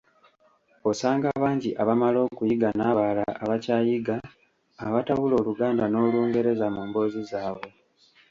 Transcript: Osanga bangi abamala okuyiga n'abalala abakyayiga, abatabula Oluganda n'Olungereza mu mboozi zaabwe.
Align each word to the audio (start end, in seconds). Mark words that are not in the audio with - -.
Osanga 0.89 1.29
bangi 1.43 1.69
abamala 1.81 2.19
okuyiga 2.27 2.69
n'abalala 2.73 3.25
abakyayiga, 3.43 4.15
abatabula 4.85 5.33
Oluganda 5.41 5.83
n'Olungereza 5.87 6.65
mu 6.75 6.81
mboozi 6.87 7.21
zaabwe. 7.31 7.69